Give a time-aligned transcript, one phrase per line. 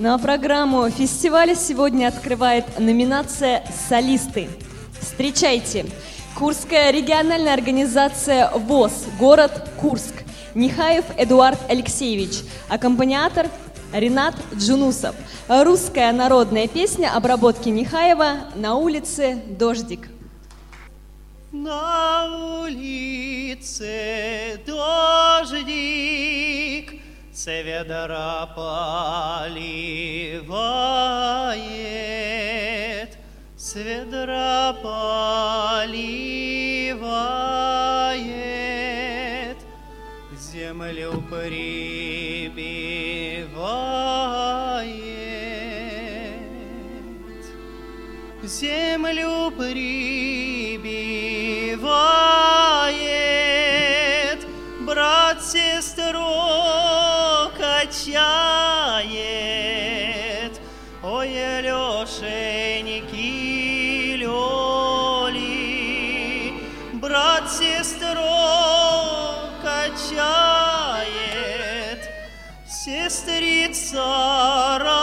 [0.00, 4.48] Ну а программу фестиваля сегодня открывает номинация «Солисты».
[5.00, 5.86] Встречайте!
[6.36, 10.14] Курская региональная организация ВОЗ, город Курск.
[10.54, 13.48] Нихаев Эдуард Алексеевич, аккомпаниатор
[13.92, 15.16] Ренат Джунусов.
[15.48, 20.08] Русская народная песня обработки Нихаева «На улице дождик».
[21.50, 25.72] На улице дождик,
[27.38, 29.70] Цведора поливает,
[33.56, 36.08] Цведора поливает,
[40.36, 42.58] Землю прибивает,
[48.42, 50.27] Землю прибивает,
[73.90, 74.97] sarà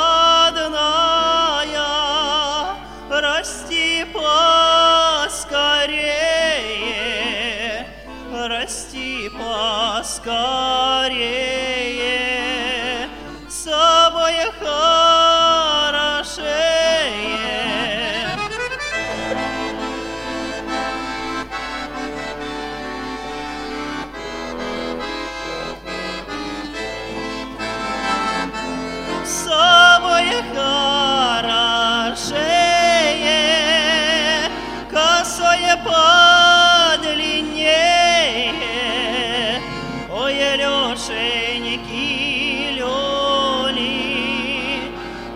[40.95, 43.83] Лешеньки, Лёли,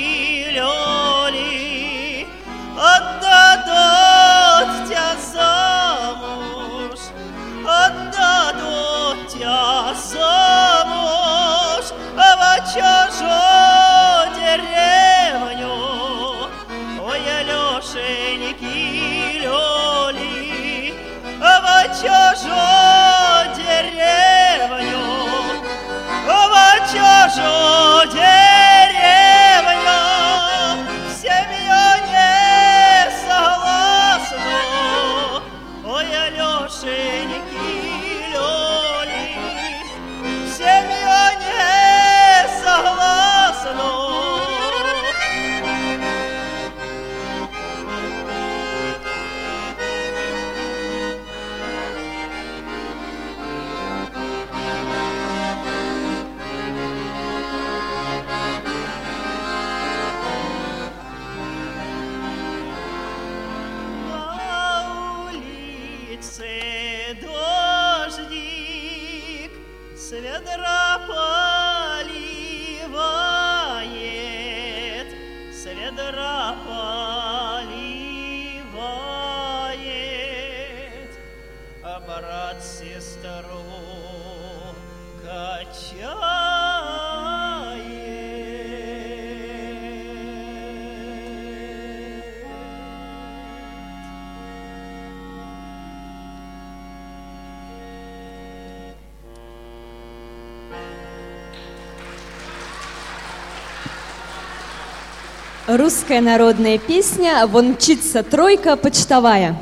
[105.67, 109.57] Русская народная песня «Вон мчится тройка почтовая».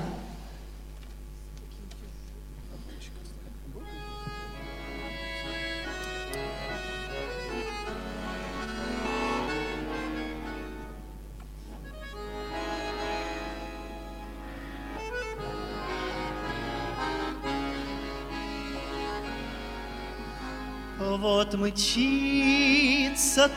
[21.00, 22.23] Вот мчится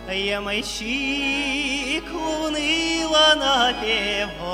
[0.09, 4.46] Ямайщик уныло напевая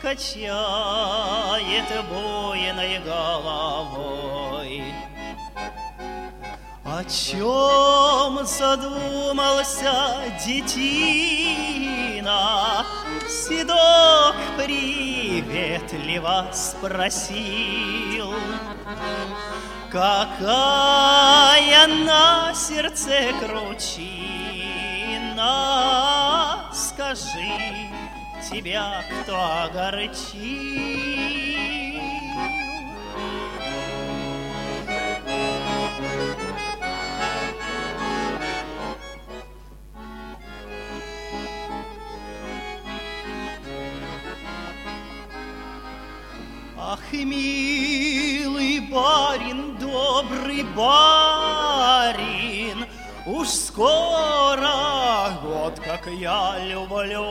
[0.00, 4.84] качает буйной головой.
[6.84, 9.94] О чем задумался
[10.46, 11.64] детина?
[13.28, 18.34] Седок приветливо спросил.
[19.94, 23.84] Какая на сердце кручина,
[26.72, 27.92] Скажи,
[28.50, 31.43] тебя кто огорчил?
[46.86, 51.64] Ах, милый барин, добрый барин,
[53.24, 57.24] Уж скоро год, как я люблю.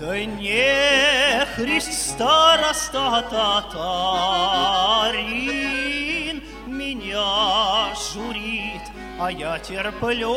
[0.00, 5.22] Да не Христа староста татарин
[6.66, 8.82] Меня журит,
[9.20, 10.34] а я терплю.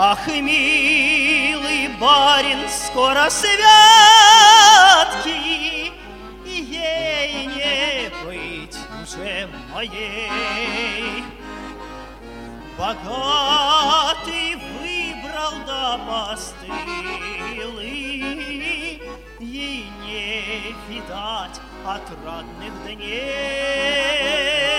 [0.00, 3.58] Ах, милый барин, скоро святки,
[6.44, 11.24] И ей не быть уже моей.
[12.78, 16.62] Богатый выбрал да постылый,
[19.40, 24.77] Ей не видать отрадных дней.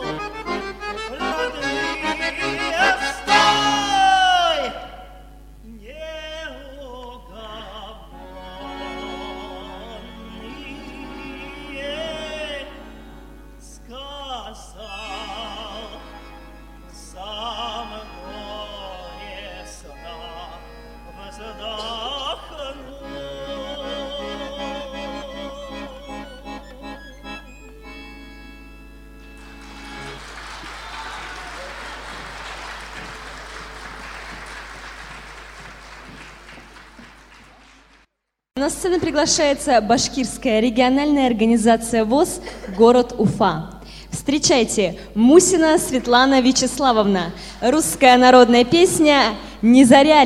[38.57, 42.39] На сцену приглашается башкирская региональная организация ВОЗ
[42.77, 43.81] «Город Уфа».
[44.09, 47.33] Встречайте, Мусина Светлана Вячеславовна.
[47.59, 50.23] Русская народная песня «Не заря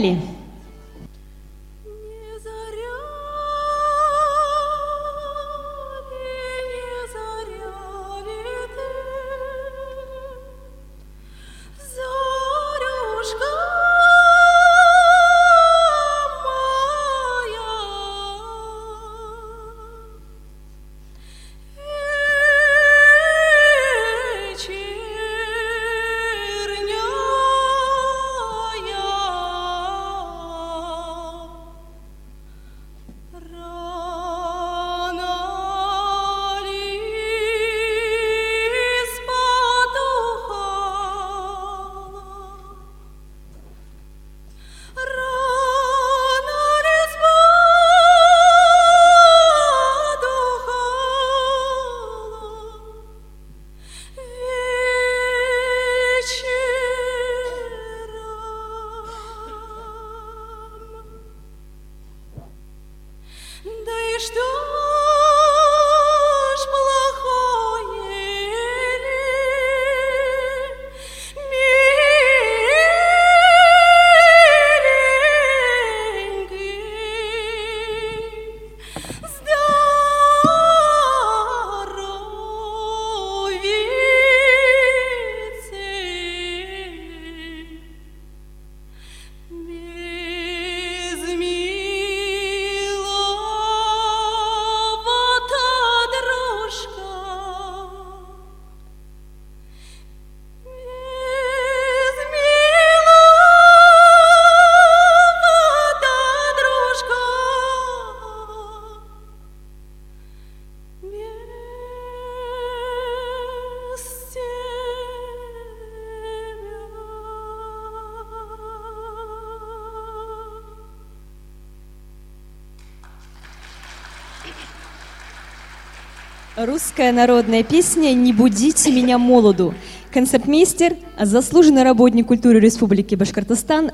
[126.89, 129.75] Русская народная песня «Не будите меня молоду».
[130.12, 133.91] Концертмейстер, заслуженный работник культуры Республики Башкортостан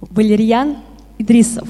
[0.00, 0.78] Валерьян
[1.18, 1.68] Идрисов.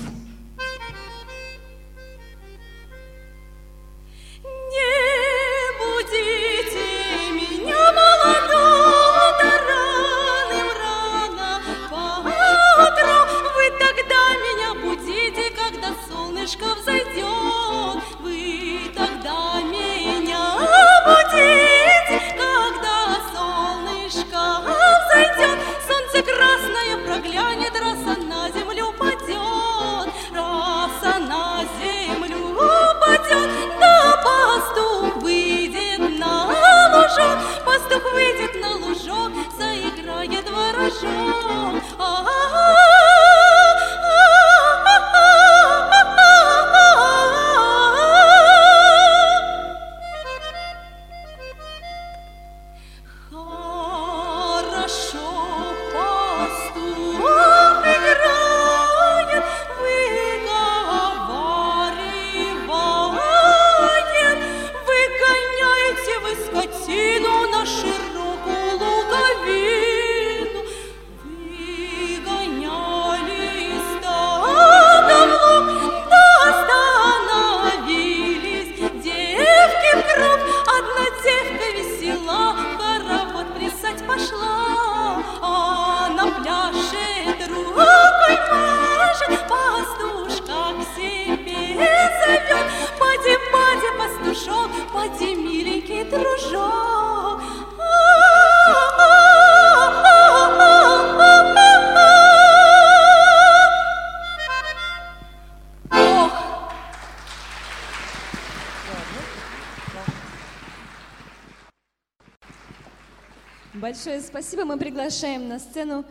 [114.46, 114.64] Спасибо.
[114.64, 116.04] Мы приглашаем на сцену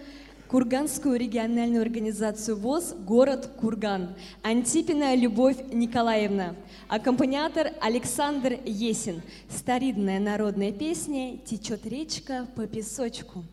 [0.49, 4.13] Курганскую региональную организацию ВОЗ «Город Курган».
[4.43, 6.53] Антипина Любовь Николаевна.
[6.89, 9.21] Аккомпаниатор Александр Есин.
[9.49, 13.45] Старинная народная песня «Течет речка по песочку».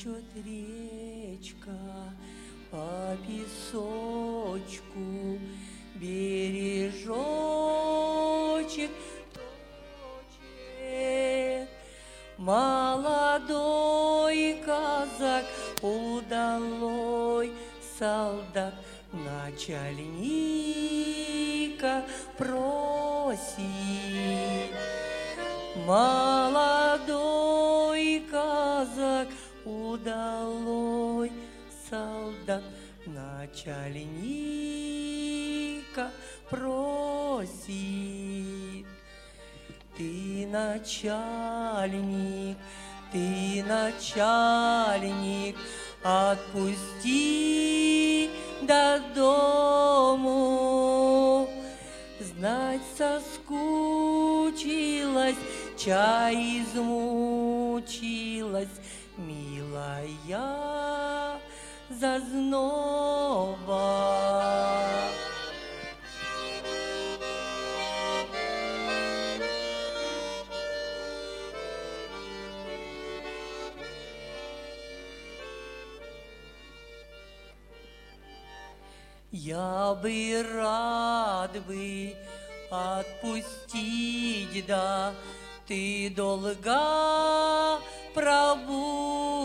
[0.00, 1.76] Течет речка
[2.70, 5.04] по песочку,
[5.94, 7.20] бережочек
[10.78, 11.68] точит.
[12.38, 13.58] Молодой
[14.64, 15.44] казак,
[15.82, 17.52] удалой
[17.98, 18.74] солдат,
[19.12, 20.06] начальника
[22.38, 23.66] просит.
[25.86, 26.79] Молодой
[30.00, 31.30] удалой
[31.88, 32.62] солдат,
[33.06, 34.10] начальника
[36.48, 37.70] просит.
[39.96, 41.36] Ты начальник,
[43.12, 45.56] ты начальник,
[46.02, 47.10] отпусти
[48.62, 50.30] до дому.
[52.20, 53.36] Знать соскучилась,
[55.76, 57.90] чай измучилась,
[59.80, 61.40] милая
[61.88, 63.00] зазноба.
[79.32, 82.14] Я бы рад бы
[82.70, 85.14] отпустить, да
[85.66, 87.78] ты долго
[88.12, 89.39] пробудешь.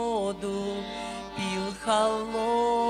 [1.86, 2.85] пил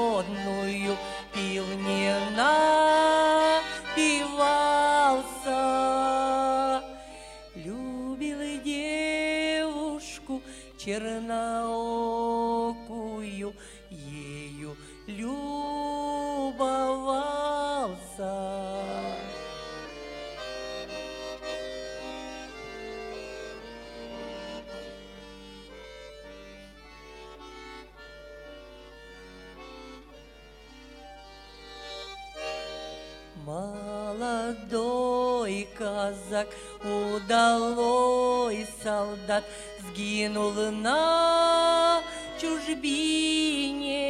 [33.46, 34.75] Молодой
[35.78, 36.48] казак,
[36.82, 39.44] удалой солдат,
[39.82, 42.02] Сгинул на
[42.42, 44.02] чужбине.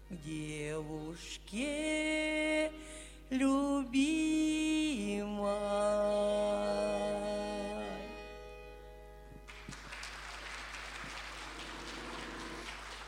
[0.08, 1.52] к девушке
[3.28, 4.30] любимой.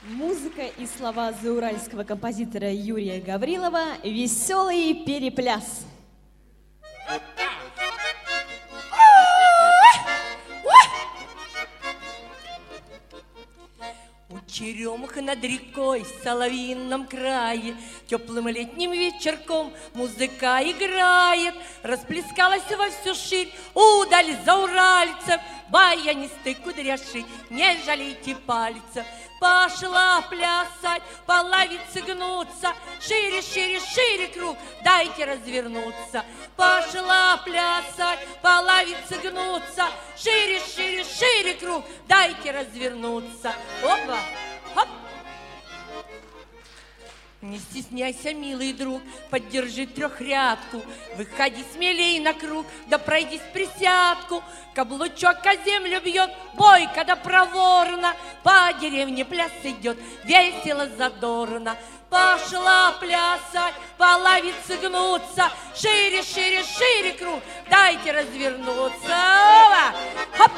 [0.03, 5.87] Музыка и слова зауральского композитора Юрия Гаврилова «Веселый перепляс».
[14.53, 17.75] У черемух над рекой в соловьином крае.
[18.07, 21.55] Теплым летним вечерком музыка играет.
[21.83, 25.41] Расплескалась во всю ширь удаль за уральцев.
[25.71, 29.07] Баянистый кудряши, не жалейте пальцев
[29.43, 39.87] Пошла плясать, половицы гнуться Шире, шире, шире круг, дайте развернуться Пошла плясать, половицы гнуться
[40.17, 44.21] Шире, шире, шире круг, дайте развернуться Опа,
[44.77, 45.02] хоп!
[47.43, 50.81] Не стесняйся, милый друг, поддержи трехрядку.
[51.17, 54.45] Выходи смелей на круг, да пройдись присядку.
[54.77, 58.15] Каблучок о землю бьет, бой, когда проворно.
[58.45, 61.77] По деревне пляс идет, весело, задорно.
[62.09, 65.51] Пошла плясать, половицы гнуться.
[65.75, 69.17] Шире, шире, шире круг, дайте развернуться.
[70.37, 70.53] Хоп,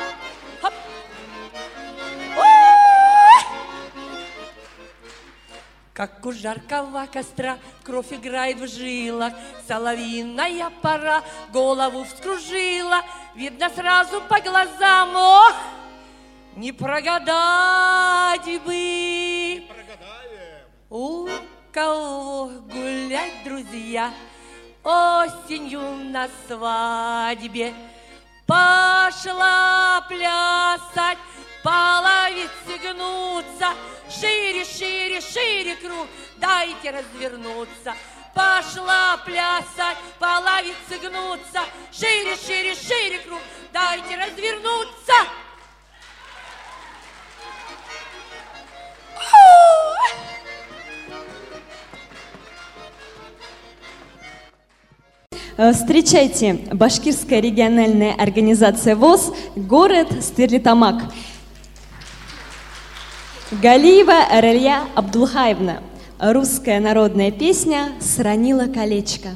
[5.94, 9.32] Как у жаркого костра кровь играет в жилах,
[9.68, 13.00] Соловьиная пора голову вскружила,
[13.36, 15.54] Видно сразу по глазам, ох,
[16.56, 19.62] не прогадать бы.
[20.90, 21.28] У
[21.72, 24.12] кого гулять, друзья,
[24.82, 25.80] осенью
[26.10, 27.72] на свадьбе.
[28.46, 31.18] Пошла плясать,
[31.64, 33.68] половицы гнутся,
[34.10, 37.94] Шире, шире, шире круг, дайте развернуться.
[38.34, 43.40] Пошла плясать, половицы гнутся, Шире, шире, шире круг,
[43.72, 45.14] дайте развернуться.
[55.56, 60.96] Э, Встречайте, башкирская региональная организация ВОЗ, город Стерлитамак.
[63.62, 65.80] Галиева Ралья Абдулхаевна.
[66.18, 69.28] Русская народная песня «Сранила колечко».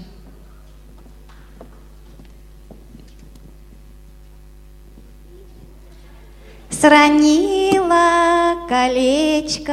[6.70, 9.72] Сранила колечко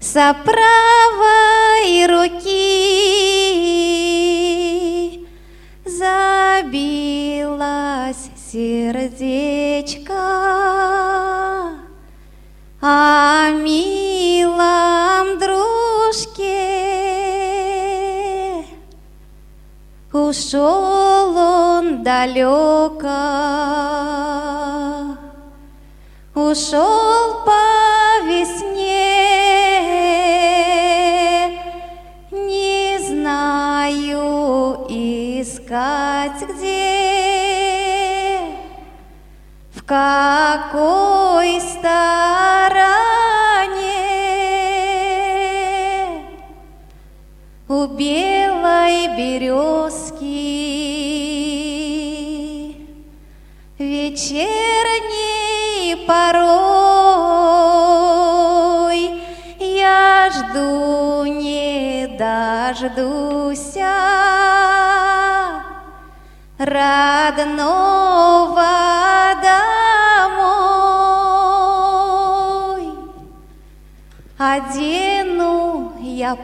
[0.00, 2.88] со правой руки
[5.84, 6.98] забилось
[8.50, 10.14] сердечко
[12.80, 16.64] о милом дружке.
[20.12, 23.08] Ушел он далеко,
[26.34, 27.87] ушел по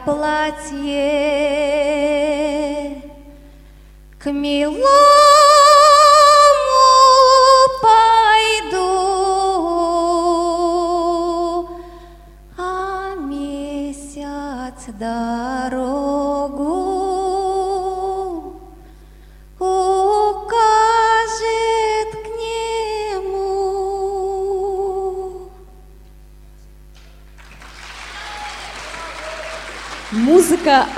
[0.05, 1.01] платье.
[4.19, 5.14] К милому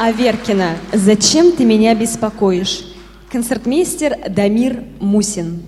[0.07, 2.85] Аверкина «Зачем ты меня беспокоишь?»
[3.29, 5.63] Концертмейстер Дамир Мусин.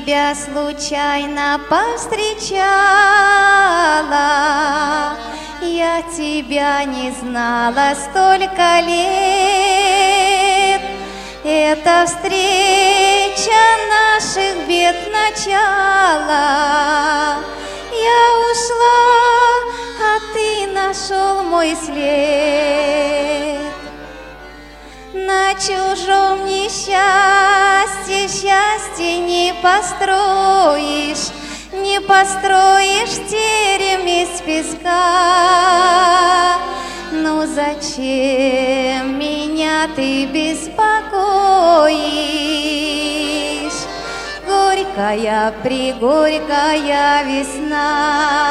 [0.00, 2.64] Тебя случайно повстречала,
[5.62, 10.80] Я тебя не знала столько лет.
[11.44, 17.36] Это встреча наших бед начала.
[17.92, 19.04] Я ушла,
[20.02, 23.49] а ты нашел мой след.
[25.30, 31.28] На чужом несчастье счастье не построишь,
[31.72, 34.98] Не построишь терем из песка.
[37.12, 40.80] Ну зачем меня ты беспокоишь?
[44.48, 48.50] Горькая, пригорькая весна.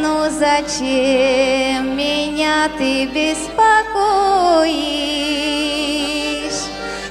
[0.00, 3.58] Ну зачем меня ты беспокоишь?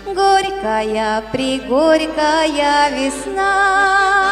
[0.06, 4.27] Горькая, пригорькая весна.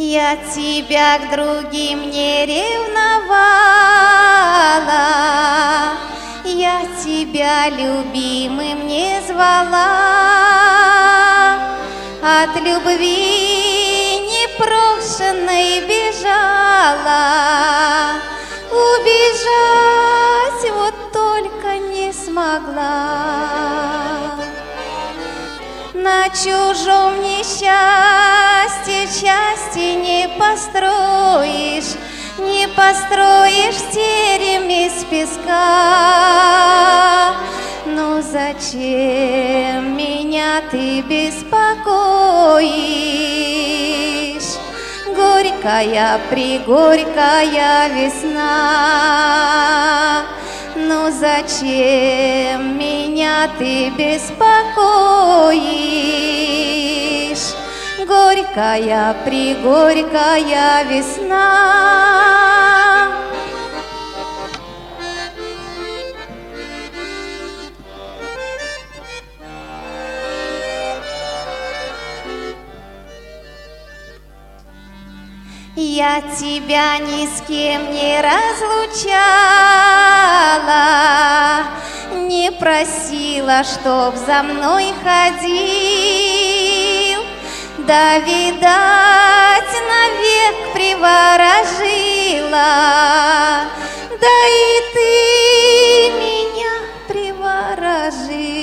[0.00, 3.34] Я тебя к другим не ревновала,
[6.44, 9.88] Я тебя любимым не звала,
[12.22, 17.24] От любви непрошенной бежала,
[18.70, 19.50] Убежать
[20.76, 23.18] вот только не смогла.
[26.00, 31.96] На чужом несчастье счастье не построишь,
[32.38, 35.34] Не построишь терем из песка.
[37.86, 41.48] Ну зачем меня ты беспокоишь?
[45.16, 49.18] Горькая, пригорькая весна.
[50.86, 54.38] Ну зачем меня ты беспокоишь?
[58.06, 62.47] Горькая, пригорькая весна.
[75.98, 79.16] Я тебя ни с кем не разлучала,
[82.12, 85.60] Не просила, чтоб за мной ходил,
[87.78, 91.10] Да, видать, навек приворожила,
[94.20, 96.74] Да и ты меня
[97.08, 98.57] приворожил.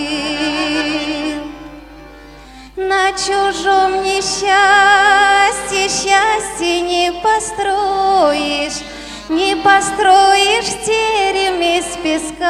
[2.77, 8.81] На чужом несчастье счастье не построишь,
[9.29, 12.43] Не построишь терем из песка.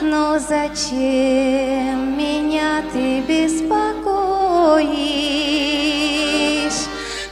[0.00, 4.08] Но зачем меня ты беспокоишь?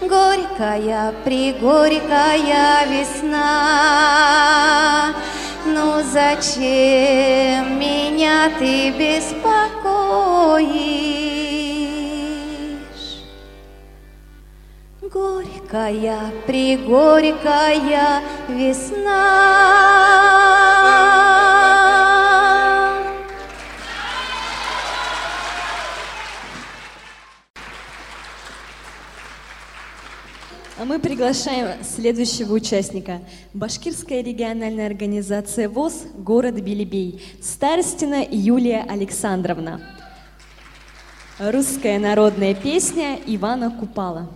[0.00, 4.20] Горькая, пригорькая весна.
[5.72, 9.40] Ну зачем меня ты беспокоишь?
[15.00, 19.20] Горькая, пригорькая весна.
[30.80, 33.20] А мы приглашаем следующего участника.
[33.52, 37.22] Башкирская региональная организация ВОЗ, город Белебей.
[37.42, 39.82] Старостина Юлия Александровна.
[41.38, 44.30] Русская народная песня Ивана Купала.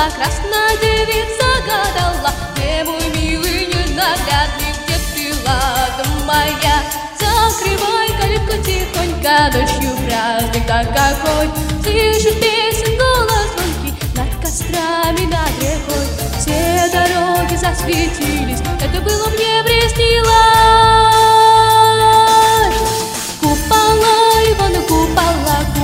[0.00, 6.82] Купола красная девица гадала, Где мой милый ненаглядный, где ты, ладом моя?
[7.18, 11.48] Закрывай калитку тихонько, ночью праздник да какой,
[11.82, 16.06] Слышишь песен голос звонкий над кострами, над рекой.
[16.38, 20.30] Все дороги засветились, это было мне приснилось.
[23.40, 25.79] Купола, Ивана, купола, купола,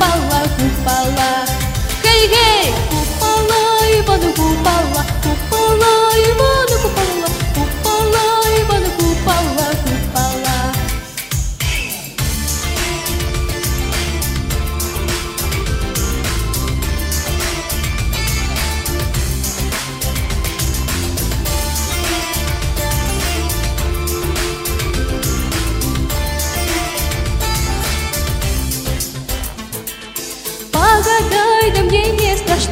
[0.00, 1.44] Ивана, купола,
[2.02, 2.49] купола.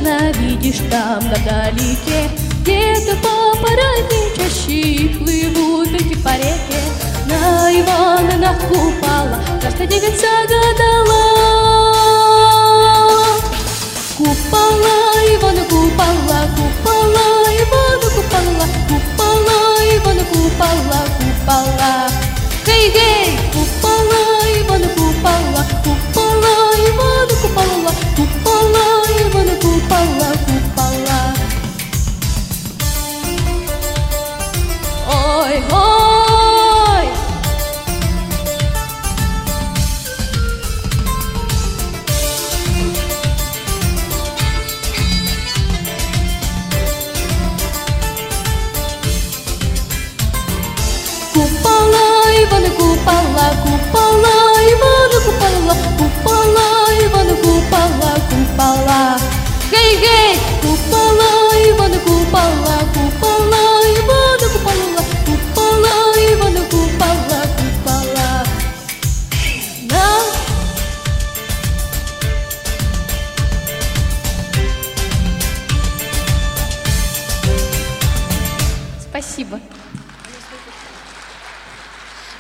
[0.09, 2.31] Страшно, видишь там вдалеке
[2.63, 6.83] Где-то папоротни чащи плывут реки по реке
[7.27, 9.39] На Ивана на купала,
[9.81, 11.39] девица гадала
[14.17, 17.27] Купола, Ивана купола, купола,
[17.63, 22.09] Ивана купола, купола, Ивана купола, купола.
[22.67, 23.39] Гей-гей!
[23.53, 28.08] Купола, Ивана купола, купола, Ивана купола,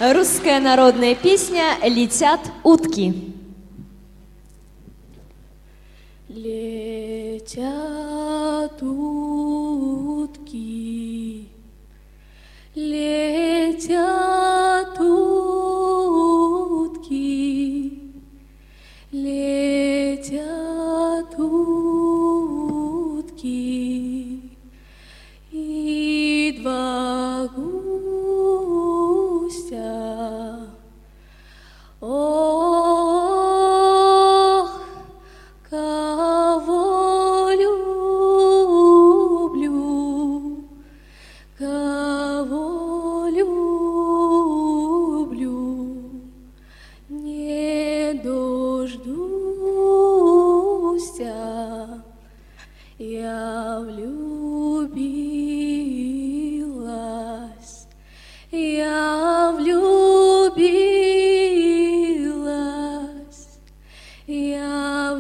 [0.00, 3.34] Русская народная песня «Летят утки».
[6.28, 7.61] Летят
[8.80, 10.38] утки,
[12.76, 13.80] летят
[15.00, 15.32] утки,
[19.11, 20.38] летят
[21.40, 22.68] утки,
[25.50, 27.08] и два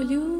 [0.00, 0.37] я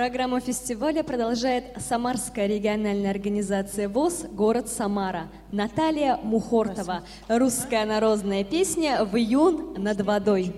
[0.00, 5.28] Программу фестиваля продолжает Самарская региональная организация ВОЗ «Город Самара».
[5.52, 7.02] Наталья Мухортова.
[7.28, 10.54] Русская народная песня «В июн над водой».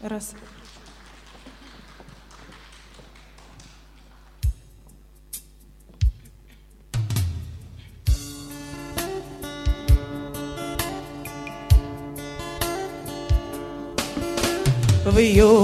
[0.00, 0.32] Раз.
[15.04, 15.63] Вью над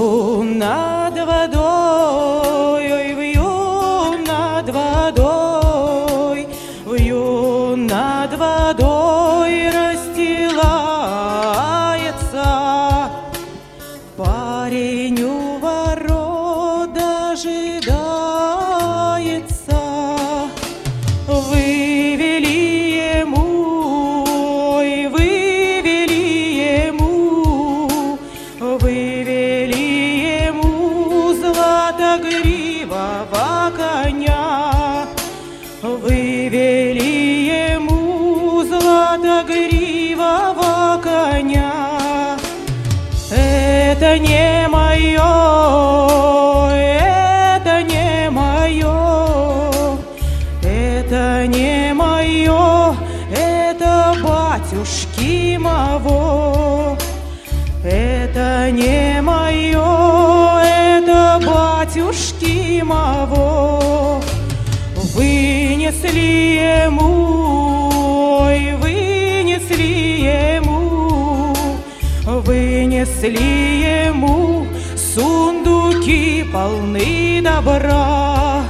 [73.01, 78.63] вынесли ему сундуки полны добра.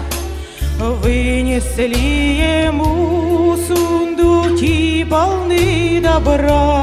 [0.80, 6.81] Вынесли ему сундуки полны добра.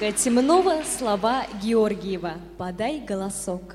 [0.00, 2.32] Музыка Темнова, слова Георгиева.
[2.56, 3.74] «Подай голосок».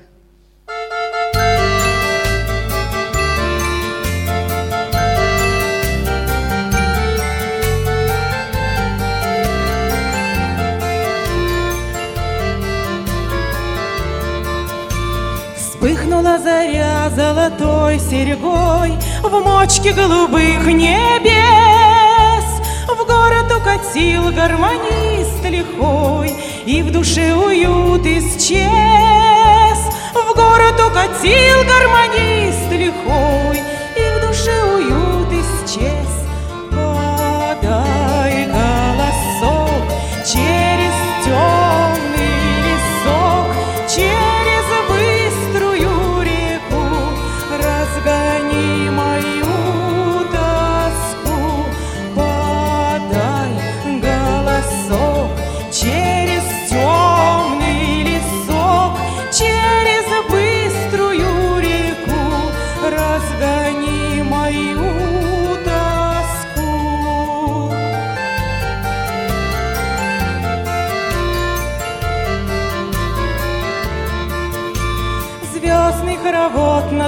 [15.56, 22.46] Вспыхнула заря золотой серьгой В мочке голубых небес
[22.88, 25.05] В город укатил гармонист
[25.50, 26.34] лихой
[26.66, 29.78] И в душе уют исчез.
[30.12, 33.75] В город укатил гармонист лихой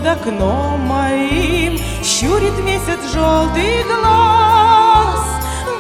[0.00, 5.24] над окном моим Щурит месяц желтый глаз.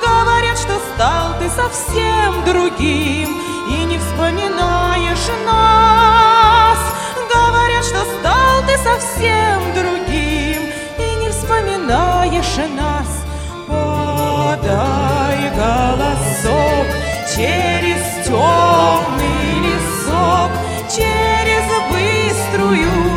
[0.04, 3.28] Говорят, что стал ты совсем другим
[3.70, 6.78] И не вспоминаешь нас.
[7.32, 10.62] Говорят, что стал ты совсем другим
[10.98, 13.24] И не вспоминаешь нас.
[13.68, 16.86] Подай голосок
[17.36, 20.50] через темный лесок
[20.90, 23.07] Через быструю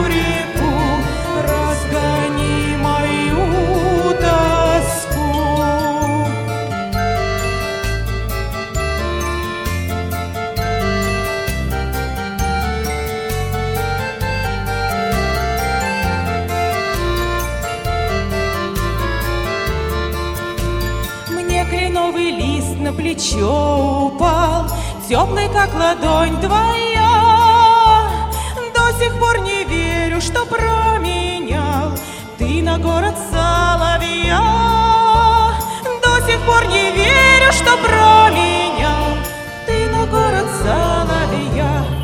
[23.22, 24.66] плечо упал,
[25.08, 28.10] теплый, как ладонь твоя.
[28.74, 31.92] До сих пор не верю, что променял
[32.38, 34.42] ты на город Соловья.
[36.04, 39.18] До сих пор не верю, что променял
[39.68, 42.01] ты на город Соловья.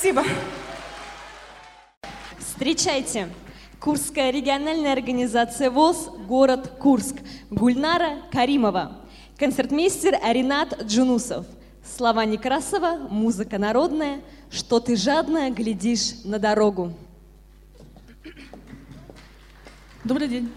[0.00, 0.24] Спасибо.
[2.38, 3.28] Встречайте!
[3.78, 7.16] Курская региональная организация ВОЗ «Город Курск»
[7.50, 8.96] Гульнара Каримова.
[9.36, 11.44] Концертмейстер Ренат Джунусов.
[11.84, 14.22] Слова Некрасова, музыка народная.
[14.50, 16.94] Что ты жадно глядишь на дорогу.
[20.02, 20.50] Добрый день.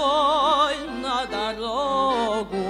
[0.00, 2.69] тоской на дорогу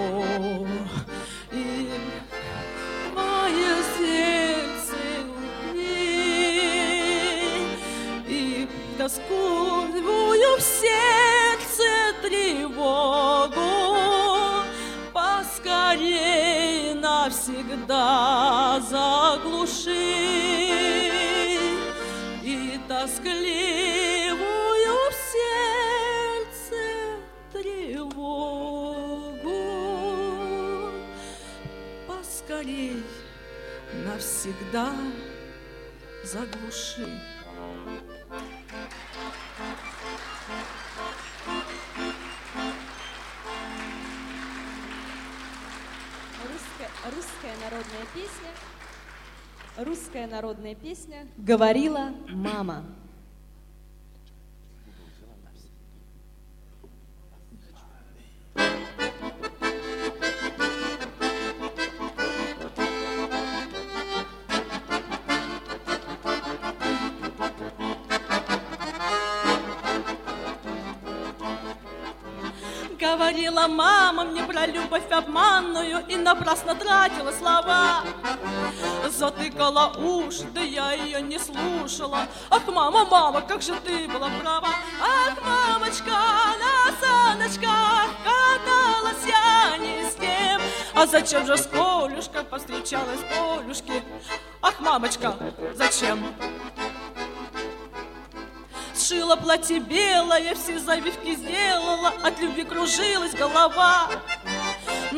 [34.73, 34.93] навсегда
[36.25, 37.21] заглуши.
[47.05, 48.51] Русская народная песня.
[49.79, 52.85] Русская народная песня «Говорила мама».
[76.35, 78.03] Напрасно тратила слова.
[79.09, 82.27] Затыкала уши, да я ее не слушала.
[82.51, 84.69] Ах, мама, мама, как же ты была права.
[85.03, 86.21] Ах, мамочка,
[86.63, 90.61] на саночках Каталась я не с тем
[90.95, 94.03] А зачем же с Колюшкой повстречалась Колюшки
[94.63, 95.35] Ах, мамочка,
[95.75, 96.25] зачем?
[98.95, 104.09] Сшила платье белое, все завивки сделала, от любви кружилась голова.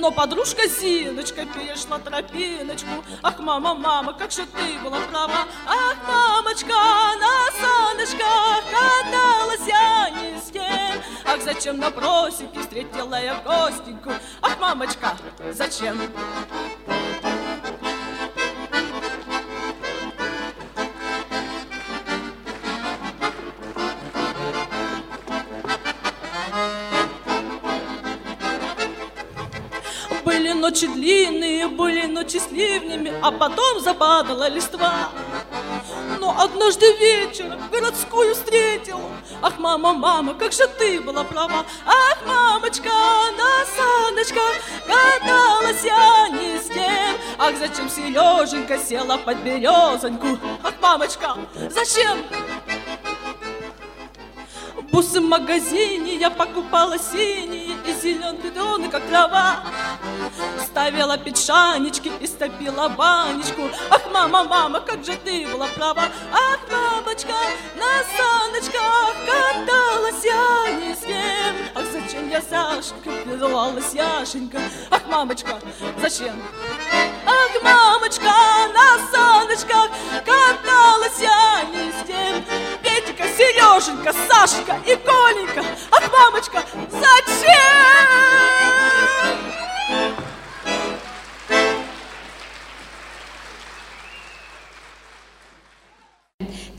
[0.02, 3.04] Но подружка Зиночка перешла тропиночку.
[3.22, 5.46] Ах, мама, мама, как же ты была права.
[5.64, 6.74] Ах, мамочка,
[7.20, 11.00] на саночках каталась я не с тем.
[11.24, 14.10] Ах, зачем на просеке встретила я гостеньку?
[14.40, 15.16] Ах, мамочка,
[15.52, 15.96] зачем?
[30.72, 32.48] Ночи длинные, были ночи с
[33.20, 35.10] а потом западала листва.
[36.18, 38.98] Но однажды вечером городскую встретил.
[39.42, 41.66] Ах, мама, мама, как же ты была права.
[41.84, 47.16] Ах, мамочка, на саночках каталась я не с тем.
[47.36, 50.38] Ах, зачем Сереженька села под березоньку?
[50.62, 51.36] Ах, мамочка,
[51.68, 52.18] зачем?
[54.90, 59.62] Бусы в магазине я покупала синие И зеленые бедоны, как трава.
[60.64, 63.62] Ставила печанечки и стопила банечку.
[63.90, 66.04] Ах, мама, мама, как же ты была права.
[66.32, 67.34] Ах, мамочка,
[67.76, 74.60] на саночках Каталась я не с тем Ах, зачем я Сашенька, называлась Яшенька?
[74.90, 75.58] Ах, мамочка,
[76.00, 76.40] зачем?
[77.26, 78.32] Ах, мамочка,
[78.72, 79.90] на саночках
[80.24, 82.44] Каталась я не с тем
[83.12, 87.52] Петька, Сереженька, Сашенька и Коленька Ах, мамочка, зачем?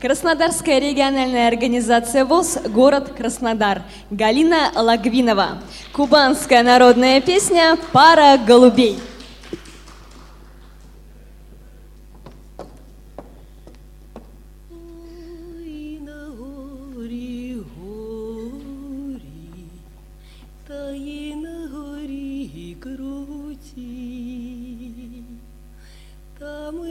[0.00, 3.82] Краснодарская региональная организация ВОЗ «Город Краснодар».
[4.10, 5.62] Галина Лагвинова.
[5.92, 8.98] Кубанская народная песня «Пара голубей».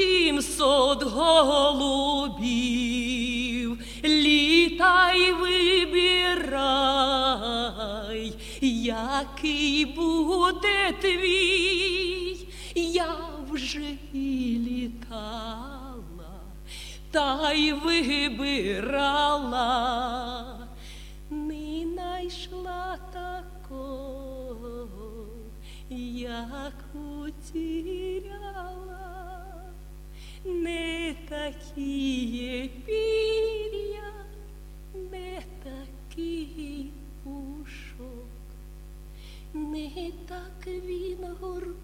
[0.00, 2.48] сімсот голубів,
[4.04, 6.32] літай вибирай,
[8.60, 13.16] який буде твій, я
[13.50, 16.40] вже і літала,
[17.10, 19.18] та й вибирала,
[21.30, 24.88] не найшла такого,
[26.18, 28.89] як утеряла,
[30.44, 34.12] не такі пір'я,
[34.94, 36.90] не такий
[37.24, 38.26] пушок,
[39.54, 41.82] не так він горкує,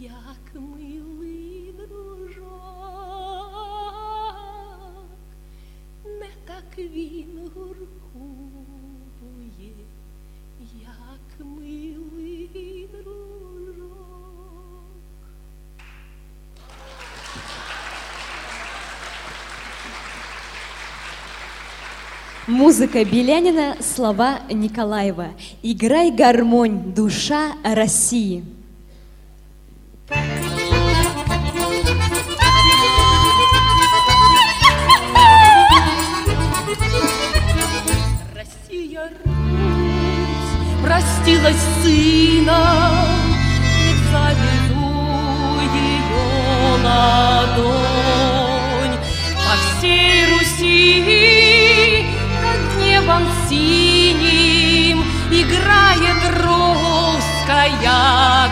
[0.00, 2.50] як милий дружок,
[6.04, 8.70] не так він горкує,
[10.82, 11.99] як милий
[22.50, 25.28] Музыка Белянина, слова Николаева.
[25.62, 28.42] Играй гармонь, душа России.
[38.34, 43.06] Россия, Русь, простилась сына,
[43.78, 44.90] и заведу
[45.72, 47.76] ее ладонь
[49.36, 51.19] по всей Руси,
[55.50, 57.70] играет русская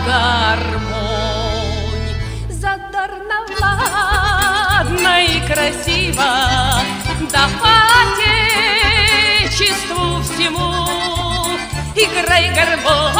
[0.05, 0.89] гармонь.
[2.49, 6.29] Задорно, ладно и красиво,
[7.31, 7.73] да по
[9.47, 10.69] отечеству всему
[11.95, 13.13] играй гармонь,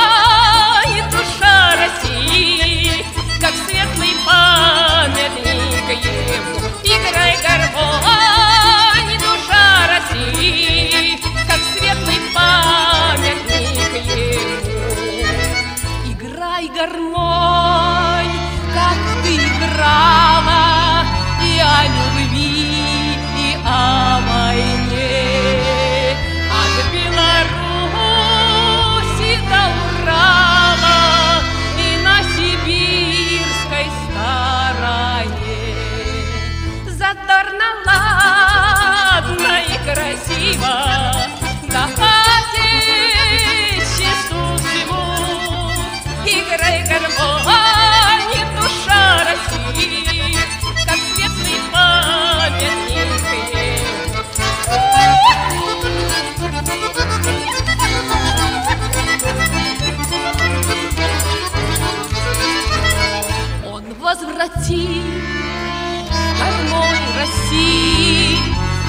[67.50, 68.38] России,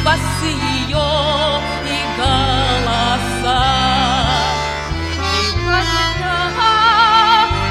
[0.05, 1.09] басы ее
[1.87, 1.89] и
[2.19, 3.65] голоса.
[5.17, 5.19] И
[5.65, 6.37] когда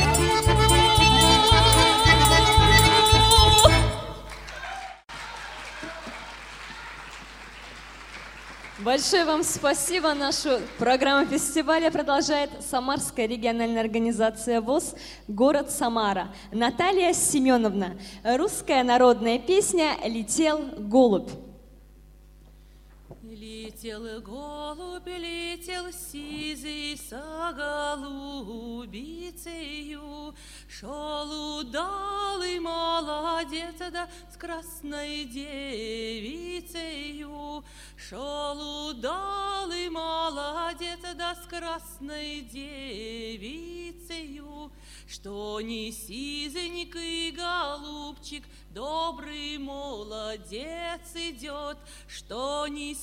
[8.80, 10.14] Большое вам спасибо.
[10.14, 14.96] Нашу программу фестиваля продолжает Самарская региональная организация ВОЗ
[15.28, 16.30] «Город Самара».
[16.54, 17.98] Наталья Семеновна.
[18.24, 21.47] Русская народная песня «Летел голубь».
[23.78, 28.98] Летел голубь, летел сизый со голубицею,
[30.68, 36.64] Шел удалый молодец, да с красной девицею.
[37.96, 43.78] Шел удалый молодец, да с красной девицею.
[45.08, 52.94] Что не сизенький голубчик, добрый молодец идет, Что не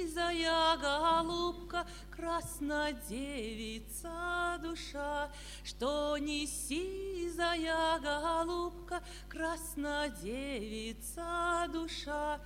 [0.00, 5.30] сизая голубка, красная девица душа,
[5.62, 12.40] Что не сизая голубка, красная девица душа.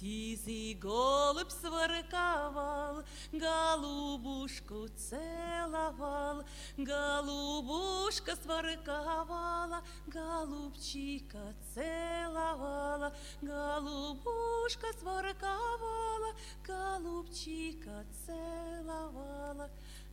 [0.01, 6.43] Сизый голубь сворковал, голубушку целовал,
[6.79, 13.13] голубушка сворковала, голубчика целовала,
[13.43, 16.33] голубушка сворковала,
[16.65, 19.69] голубчика целовала.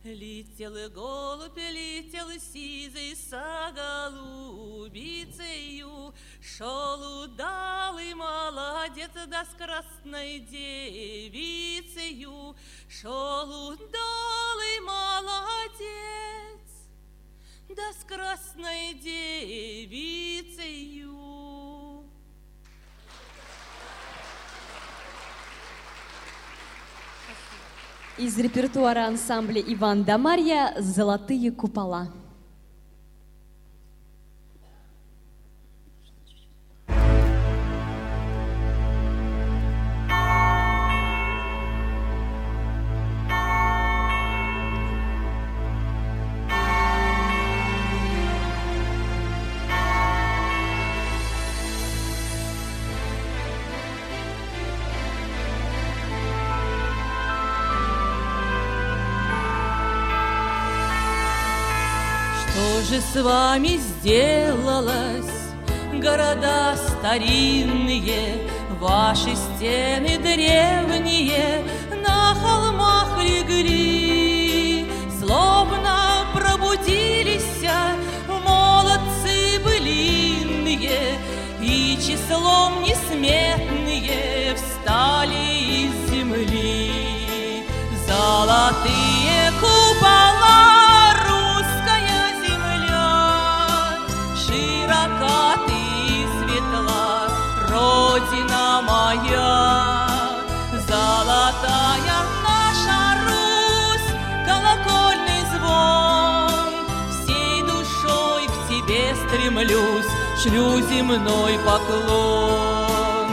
[0.06, 5.34] Летел голубь, летел сизый со голубицею,
[6.40, 11.34] Шел удалый молодец, да с красной девицею,
[12.88, 16.60] Шел удалый молодец,
[17.68, 20.06] да с красной девицею.
[28.18, 32.08] Из репертуара ансамбля Иван да Марья «Золотые купола».
[62.56, 65.30] Что же с вами сделалось,
[65.92, 68.48] города старинные,
[68.80, 71.62] Ваши стены древние
[72.02, 74.90] на холмах легли,
[75.20, 77.68] Словно пробудились
[78.46, 81.18] молодцы былинные,
[81.60, 87.66] И числом несметные встали из земли.
[88.06, 89.15] Золотые
[110.46, 113.26] стремлюсь, шлю земной поклон.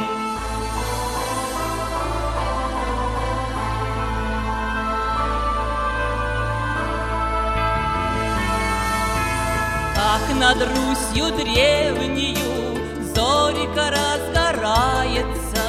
[9.95, 12.37] Как над Русью древнею
[13.15, 15.63] Зорька разгорается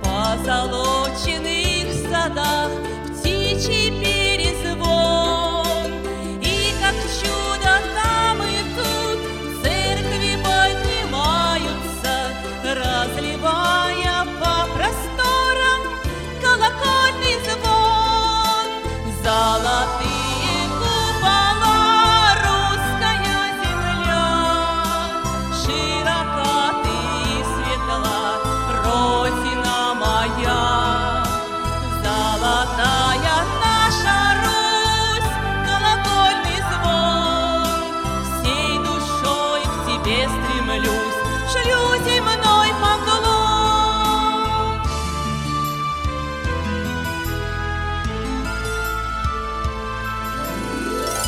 [0.00, 2.70] В позолоченных садах
[3.18, 4.21] Птичий перезвон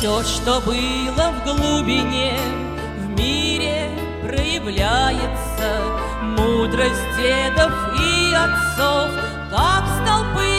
[0.05, 2.37] Все, что было в глубине,
[2.99, 3.89] в мире
[4.21, 5.81] проявляется.
[6.21, 9.09] Мудрость дедов и отцов,
[9.49, 10.54] как столпы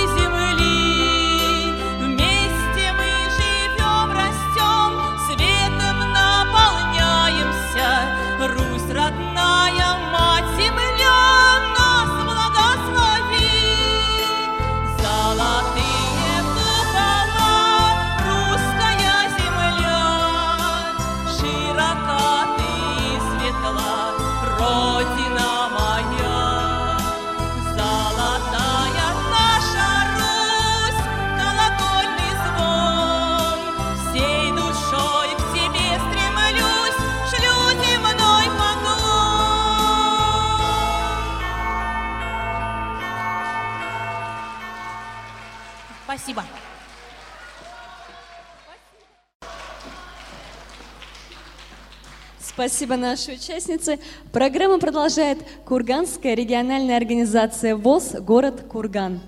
[52.56, 53.98] Спасибо нашей участнице.
[54.32, 55.36] Программу продолжает
[55.66, 59.20] Курганская региональная организация ВОЗ «Город Курган».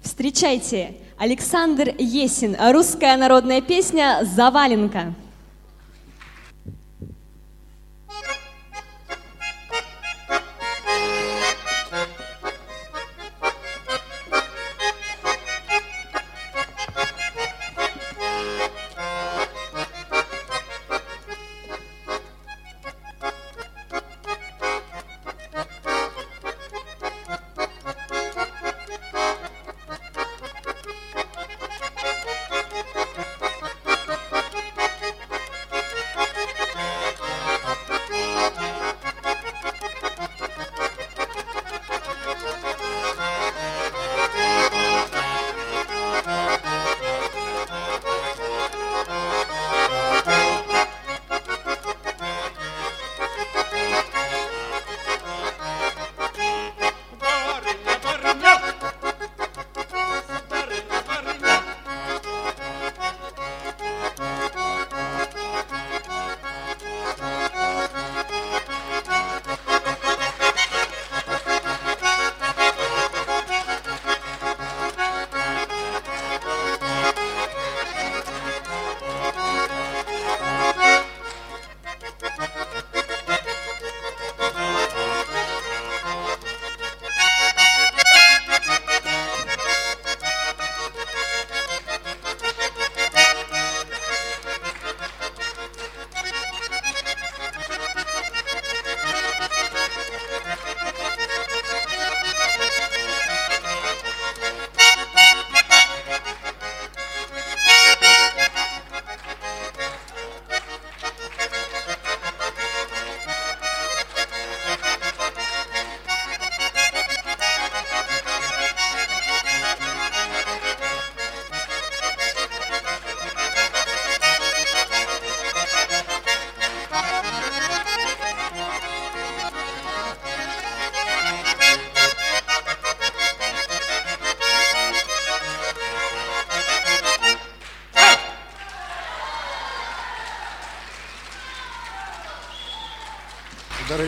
[0.00, 5.12] Встречайте, Александр Есин, русская народная песня «Заваленка».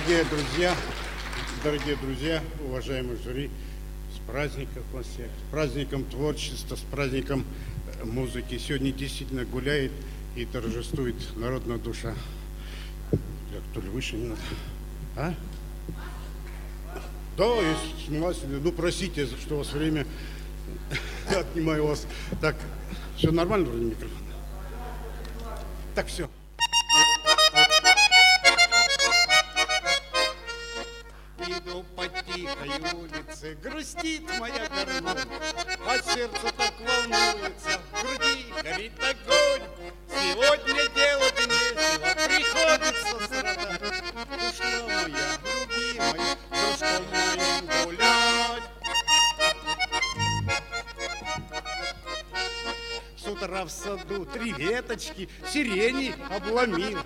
[0.07, 0.77] Дорогие друзья,
[1.65, 3.51] дорогие друзья, уважаемый жюри,
[4.15, 7.45] с праздником вас всех, с праздником творчества, с праздником
[7.89, 8.57] э, музыки.
[8.57, 9.91] Сегодня действительно гуляет
[10.37, 12.15] и торжествует народная душа.
[13.11, 14.41] Так, то ли выше не надо.
[15.17, 15.35] А?
[17.37, 20.07] Да, если смелась, ну простите, что у вас время
[21.29, 22.07] отнимаю у вас.
[22.41, 22.55] Так,
[23.17, 24.23] все нормально вроде микрофон?
[25.97, 26.31] Так, все.
[33.47, 35.17] Улице, грустит моя гармонь,
[35.87, 39.63] А сердце так волнуется, в груди горит огонь.
[40.09, 43.83] Сегодня делать нечего, приходится страдать.
[44.49, 48.63] Ушла моя любимая, дружком моим гулять.
[53.17, 56.99] С утра в саду три веточки сирени обломил.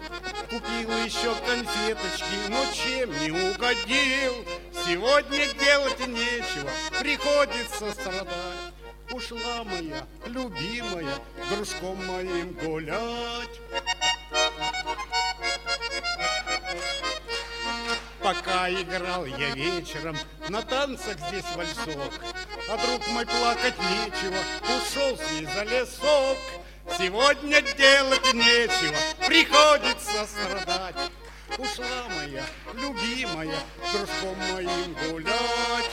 [0.51, 4.45] Купил еще конфеточки, но чем не угодил.
[4.87, 8.72] Сегодня делать нечего, приходится страдать.
[9.12, 11.14] Ушла моя любимая,
[11.51, 13.61] дружком моим гулять.
[18.22, 20.16] Пока играл я вечером
[20.49, 22.12] на танцах здесь вальсок,
[22.68, 26.39] А друг мой плакать нечего, ушел с ней за лесок.
[26.99, 31.10] Сегодня делать нечего, приходится страдать.
[31.61, 32.43] Ушла моя
[32.73, 33.59] любимая
[33.93, 35.91] дружком моим гулять.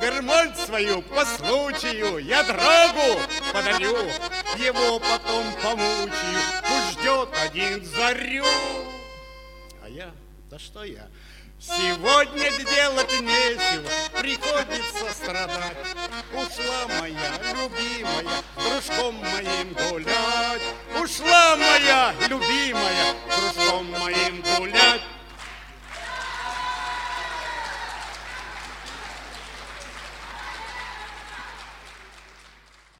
[0.00, 3.20] Гармонь свою по случаю я драгу
[3.52, 3.96] подарю,
[4.56, 8.46] Его потом помучаю, пусть ждет один зарю.
[9.82, 10.12] А я,
[10.48, 11.08] да что я,
[11.66, 13.88] Сегодня делать нечего,
[14.20, 15.76] приходится страдать.
[16.34, 20.62] Ушла моя любимая, дружком моим гулять.
[21.00, 24.42] Ушла моя любимая, дружком моим